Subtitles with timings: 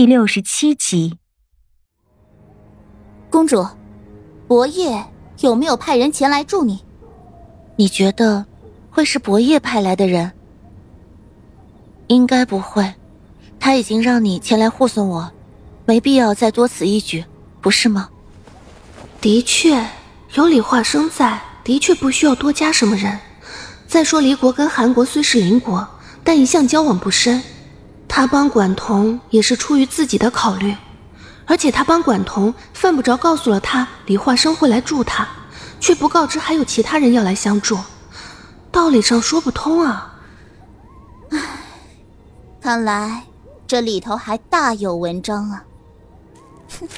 [0.00, 1.18] 第六十七集，
[3.28, 3.66] 公主，
[4.48, 5.04] 伯爷
[5.40, 6.82] 有没有派人前来助你？
[7.76, 8.46] 你觉得
[8.90, 10.32] 会是伯爷派来的人？
[12.06, 12.94] 应该不会，
[13.58, 15.30] 他已经让你前来护送我，
[15.84, 17.26] 没必要再多此一举，
[17.60, 18.08] 不是吗？
[19.20, 19.86] 的确，
[20.32, 23.18] 有李化生在，的确不需要多加什么人。
[23.86, 25.86] 再说，离国跟韩国虽是邻国，
[26.24, 27.42] 但一向交往不深。
[28.12, 30.74] 他帮管彤也是出于自己的考虑，
[31.46, 35.26] 而且他帮管彤犯不着告诉了他李化生会来助他，
[35.78, 37.78] 却不告知还有其他人要来相助，
[38.72, 40.20] 道理上说不通啊！
[41.30, 41.38] 唉，
[42.60, 43.22] 看来
[43.64, 45.64] 这里头还大有文章啊！
[46.80, 46.88] 哼，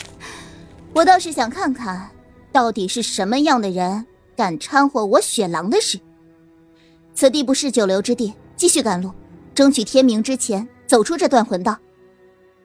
[0.95, 2.10] 我倒是想看看，
[2.51, 6.01] 到底是什么样的人敢掺和我雪狼的事。
[7.15, 9.13] 此地不是久留之地，继续赶路，
[9.55, 10.66] 争取天明之前。
[10.92, 11.78] 走出这断魂道，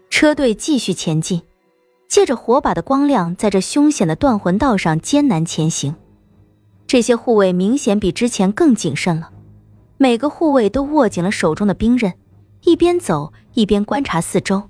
[0.09, 1.43] 车队继续前进，
[2.09, 5.95] 借着火把的光亮，在这凶险的断魂道上艰难前行。
[6.87, 9.29] 这些护卫明显比之前更谨慎了，
[9.95, 12.15] 每个护卫都握紧了手中的兵刃，
[12.63, 14.63] 一边走一边观察四周。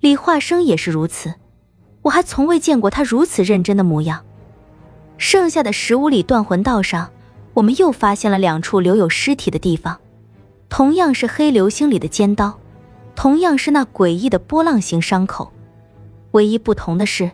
[0.00, 1.32] 李化生也是如此，
[2.02, 4.24] 我还从未见过他如此认真的模样。
[5.16, 7.12] 剩下的十五里断魂道上，
[7.52, 10.00] 我们又发现了两处留有尸体的地方，
[10.68, 12.58] 同样是黑流星里的尖刀。
[13.16, 15.52] 同样是那诡异的波浪形伤口，
[16.32, 17.30] 唯一不同的是，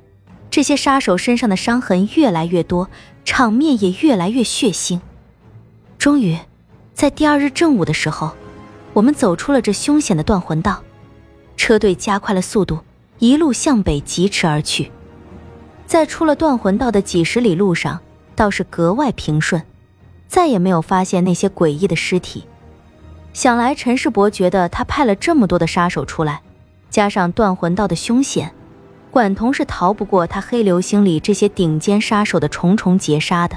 [0.50, 2.88] 这些杀手身上的伤痕越来越多，
[3.24, 5.00] 场面也越来越血腥。
[5.98, 6.38] 终于，
[6.92, 8.32] 在第二日正午的时候，
[8.92, 10.82] 我们走出了这凶险的断魂道，
[11.56, 12.78] 车队加快了速度，
[13.18, 14.90] 一路向北疾驰而去。
[15.86, 18.00] 在出了断魂道的几十里路上，
[18.36, 19.62] 倒是格外平顺，
[20.28, 22.44] 再也没有发现那些诡异的尸体。
[23.32, 26.42] 想来，陈世伯觉得他派了这么多的杀手出来，
[26.90, 28.52] 加上断魂道的凶险，
[29.10, 33.56] 管彤是逃不过他黑流星里这些顶尖杀手的重重劫杀的。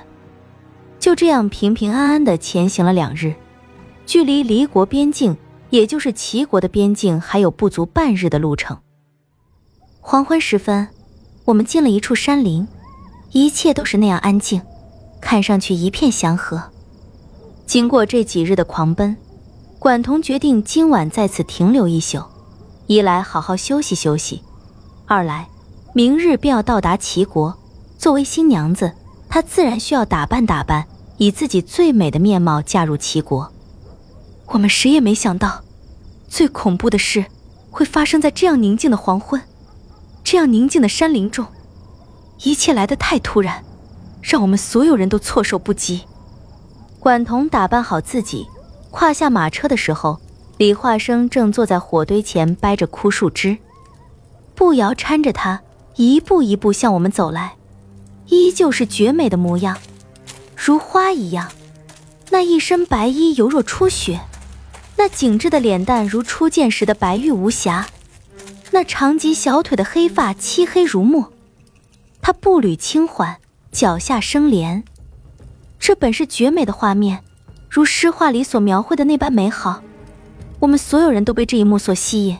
[0.99, 3.33] 就这样平平安安的前行了两日，
[4.05, 5.35] 距离离国边境，
[5.69, 8.77] 也就是齐国的边境，还有不足半日的路程。
[9.99, 10.87] 黄昏时分，
[11.45, 12.67] 我们进了一处山林，
[13.31, 14.61] 一切都是那样安静，
[15.19, 16.71] 看上去一片祥和。
[17.65, 19.17] 经过这几日的狂奔。
[19.83, 22.23] 管彤决定今晚在此停留一宿，
[22.87, 24.41] 一来好好休息休息，
[25.05, 25.49] 二来
[25.91, 27.57] 明日便要到达齐国。
[27.97, 28.93] 作为新娘子，
[29.27, 30.85] 她自然需要打扮打扮，
[31.17, 33.51] 以自己最美的面貌嫁入齐国。
[34.45, 35.65] 我们谁也没想到，
[36.29, 37.25] 最恐怖的事
[37.69, 39.41] 会发生在这样宁静的黄昏，
[40.23, 41.45] 这样宁静的山林中。
[42.43, 43.65] 一切来得太突然，
[44.21, 46.03] 让我们所有人都措手不及。
[47.01, 48.47] 管彤打扮好自己。
[48.93, 50.21] 跨下马车的时候，
[50.57, 53.57] 李化生正坐在火堆前掰着枯树枝，
[54.53, 55.59] 步摇搀着他，
[55.95, 57.55] 一步一步向我们走来，
[58.27, 59.75] 依旧是绝美的模样，
[60.55, 61.51] 如花一样。
[62.29, 64.21] 那一身白衣犹若初雪，
[64.95, 67.87] 那紧致的脸蛋如初见时的白玉无瑕，
[68.69, 71.33] 那长及小腿的黑发漆黑如墨。
[72.21, 73.37] 他步履轻缓，
[73.71, 74.83] 脚下生莲，
[75.79, 77.23] 这本是绝美的画面。
[77.73, 79.81] 如诗画里所描绘的那般美好，
[80.59, 82.37] 我们所有人都被这一幕所吸引，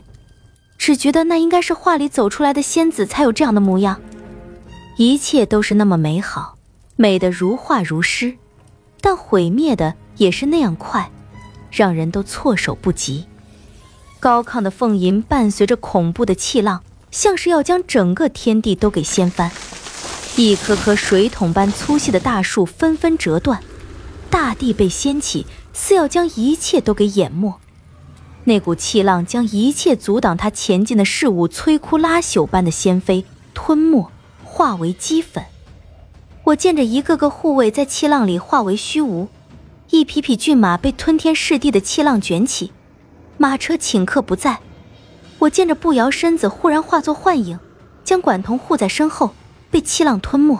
[0.77, 3.99] 只觉得那应该是画里走出来的仙子才有这样的模样。
[4.95, 6.55] 一切都是那么美好，
[6.95, 8.35] 美得如画如诗，
[9.01, 11.09] 但毁灭的也是那样快，
[11.71, 13.25] 让人都措手不及。
[14.19, 19.49] 高亢的凤吟伴随着恐怖的气浪，像是要将整个天地都给掀翻。
[20.35, 23.59] 一棵棵水桶般粗细的大树纷纷折断。
[24.33, 27.53] 大地被掀起，似要将一切都给淹没。
[28.45, 34.09] 那股气浪将一切阻挡他前进的事物摧枯拉朽般的掀飞、吞没，
[34.43, 35.43] 化为齑粉。
[36.45, 39.27] 我见着一个个护卫在气浪里化为虚无，
[39.91, 42.71] 一匹匹骏马被吞天噬地的气浪卷起，
[43.37, 44.61] 马车顷刻不在。
[45.37, 47.59] 我见着步摇身子忽然化作幻影，
[48.03, 49.35] 将管彤护在身后，
[49.69, 50.59] 被气浪吞没。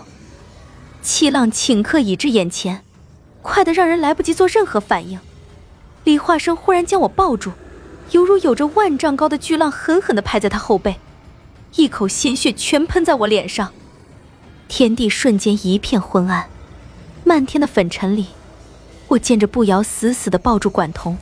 [1.01, 2.83] 气浪顷刻已至眼前。
[3.43, 5.19] 快得让人来不及做任何反应，
[6.05, 7.51] 李化生忽然将我抱住，
[8.11, 10.95] 犹如有着万丈高的巨浪狠狠地拍在他后背，
[11.75, 13.71] 一口鲜血全喷在我脸上，
[14.69, 16.47] 天地瞬间一片昏暗，
[17.25, 18.27] 漫天的粉尘里，
[19.09, 21.17] 我见着步摇死死地抱住管彤，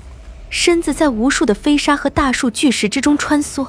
[0.50, 3.68] 身子在无数的飞沙和大树巨石之中穿梭，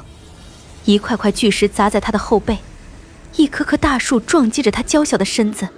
[0.85, 2.59] 一块块巨石砸在他的后背，
[3.37, 5.71] 一棵棵大树撞击着他娇小的身子，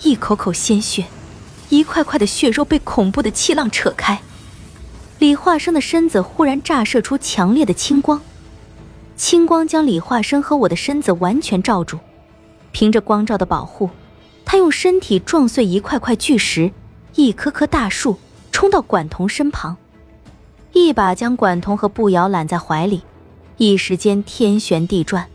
[0.00, 1.04] 一口口鲜血。
[1.74, 4.20] 一块块的血肉被恐怖的气浪扯开，
[5.18, 8.22] 李化生的身子忽然炸射出强烈的青光，
[9.16, 11.98] 青光将李化生和我的身子完全罩住，
[12.70, 13.90] 凭着光照的保护，
[14.44, 16.70] 他用身体撞碎一块块巨石，
[17.16, 18.20] 一棵棵大树，
[18.52, 19.76] 冲到管彤身旁，
[20.74, 23.02] 一把将管彤和步摇揽在怀里，
[23.56, 25.26] 一时间天旋地转，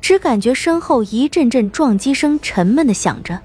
[0.00, 3.40] 只感觉身后一阵阵撞击声沉闷的响着，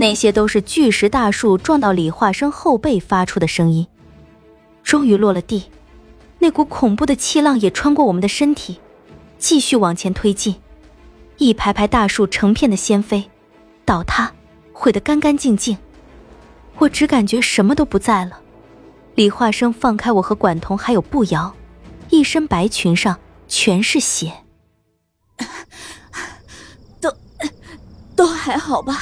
[0.00, 3.84] 那些都是巨石大树撞到李化生后背发出的声音。
[4.84, 5.64] 终于落了地，
[6.38, 8.78] 那股恐怖的气浪也穿过我们的身体。
[9.38, 10.54] 继续往前推进，
[11.36, 13.28] 一排排大树成片的掀飞、
[13.84, 14.32] 倒塌，
[14.72, 15.76] 毁得干干净净。
[16.76, 18.40] 我只感觉什么都不在了。
[19.16, 21.52] 李化生放开我和管彤，还有步摇，
[22.08, 23.18] 一身白裙上
[23.48, 24.32] 全是血。
[27.02, 27.12] 都，
[28.14, 28.96] 都还好吧？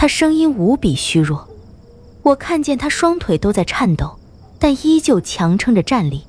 [0.00, 1.46] 他声音无比虚弱。
[2.22, 4.18] 我看见他双腿都在颤抖，
[4.58, 6.24] 但依旧强撑着站立。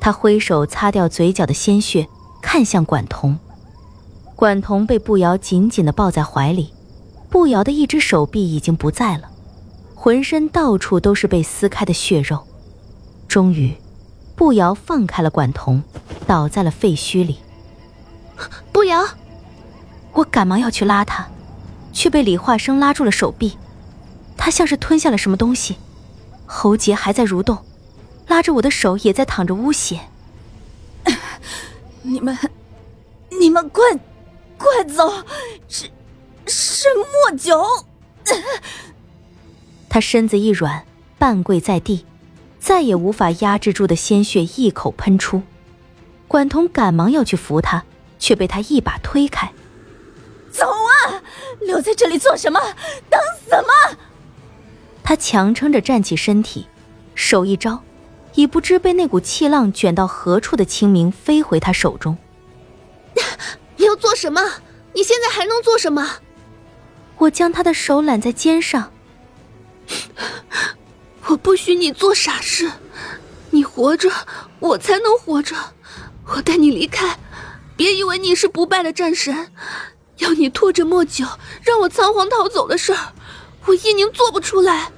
[0.00, 2.06] 他挥手擦掉嘴角的鲜血，
[2.40, 3.36] 看向管彤。
[4.36, 6.72] 管彤被步摇紧紧地抱在怀里，
[7.28, 9.30] 步摇的一只手臂已经不在了，
[9.96, 12.46] 浑身到处都是被撕开的血肉。
[13.26, 13.74] 终于，
[14.36, 15.82] 步摇放开了管彤，
[16.24, 17.38] 倒在了废墟里。
[18.70, 19.04] 步摇，
[20.12, 21.26] 我赶忙要去拉他，
[21.96, 23.56] 却被李化生拉住了手臂。
[24.36, 25.76] 他像是吞下了什么东西，
[26.44, 27.64] 喉结还在蠕动。
[28.28, 30.00] 拉着我的手也在淌着污血。
[32.02, 32.38] 你们，
[33.40, 33.82] 你们快，
[34.58, 35.10] 快走！
[35.68, 35.88] 是，
[36.46, 36.86] 是
[37.30, 37.64] 莫九。
[39.88, 40.84] 他身子一软，
[41.18, 42.04] 半跪在地，
[42.58, 45.42] 再也无法压制住的鲜血一口喷出。
[46.28, 47.84] 管彤赶忙要去扶他，
[48.18, 49.50] 却被他一把推开。
[51.60, 52.60] 留在这里做什么？
[53.08, 53.98] 等死吗？
[55.02, 56.66] 他强撑着站起身体，
[57.14, 57.82] 手一招。
[58.34, 62.18] 已不知被那股气浪卷到何处的清明飞回他手中。
[63.76, 64.42] 你要做什么？
[64.92, 66.18] 你现在还能做什么？
[67.16, 68.92] 我将他的手揽在肩上。
[71.28, 72.70] 我不许你做傻事。
[73.50, 74.10] 你活着，
[74.60, 75.56] 我才能活着。
[76.26, 77.18] 我带你离开。
[77.74, 79.50] 别以为你是不败的战神，
[80.18, 81.24] 要你拖着莫九
[81.62, 83.12] 让我仓皇逃走的事儿，
[83.66, 84.90] 我叶宁做不出来。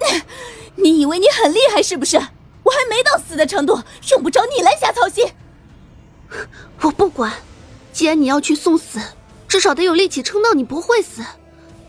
[0.76, 2.16] 你以为你很厉害是不是？
[2.16, 5.24] 我还没到死的程度，用不着你来瞎操心。
[6.82, 7.32] 我不管，
[7.92, 9.00] 既然你要去送死，
[9.48, 11.22] 至少得有力气撑到你不会死。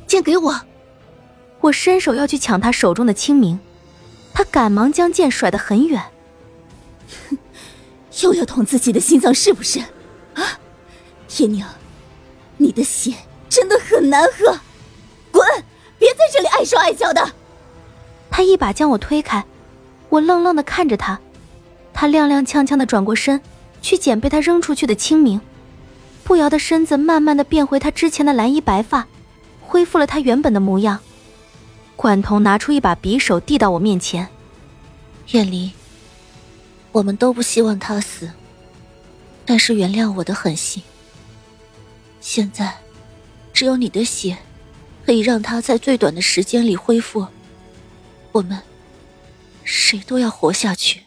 [0.07, 0.61] 剑给我！
[1.61, 3.59] 我伸手要去抢他手中的清明，
[4.33, 6.01] 他赶忙将剑甩得很远。
[7.29, 7.37] 哼
[8.23, 9.79] 又要捅自己的心脏是不是？
[10.35, 10.59] 啊，
[11.37, 11.65] 叶宁，
[12.61, 13.13] 你的血
[13.49, 14.59] 真的很难喝，
[15.31, 15.43] 滚！
[15.97, 17.31] 别在这里碍手碍脚的。
[18.29, 19.43] 他一把将我推开。
[20.09, 21.19] 我愣愣的看着他，
[21.93, 23.39] 他踉踉跄跄的转过身，
[23.81, 25.39] 去捡被他扔出去的清明。
[26.23, 29.07] 步摇的身子慢慢的变回他之前的蓝衣白发，
[29.61, 30.99] 恢复了他原本的模样。
[31.95, 34.27] 管彤拿出一把匕首递到我面前，
[35.29, 35.71] 燕离，
[36.91, 38.31] 我们都不希望他死，
[39.45, 40.81] 但是原谅我的狠心。
[42.19, 42.77] 现在，
[43.53, 44.37] 只有你的血，
[45.05, 47.27] 可以让他在最短的时间里恢复。
[48.31, 48.61] 我们。
[49.71, 51.03] 谁都要活下去。